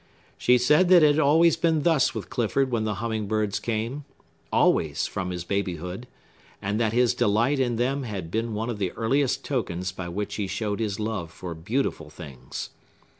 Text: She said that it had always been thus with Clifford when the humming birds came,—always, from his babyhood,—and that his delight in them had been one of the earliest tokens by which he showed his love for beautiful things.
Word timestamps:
She 0.35 0.57
said 0.57 0.89
that 0.89 1.03
it 1.03 1.11
had 1.13 1.19
always 1.19 1.55
been 1.55 1.83
thus 1.83 2.15
with 2.15 2.31
Clifford 2.31 2.71
when 2.71 2.85
the 2.85 2.95
humming 2.95 3.27
birds 3.27 3.59
came,—always, 3.59 5.05
from 5.05 5.29
his 5.29 5.43
babyhood,—and 5.43 6.79
that 6.79 6.91
his 6.91 7.13
delight 7.13 7.59
in 7.59 7.75
them 7.75 8.01
had 8.01 8.31
been 8.31 8.55
one 8.55 8.71
of 8.71 8.79
the 8.79 8.93
earliest 8.93 9.45
tokens 9.45 9.91
by 9.91 10.09
which 10.09 10.37
he 10.37 10.47
showed 10.47 10.79
his 10.79 10.99
love 10.99 11.29
for 11.29 11.53
beautiful 11.53 12.09
things. 12.09 12.71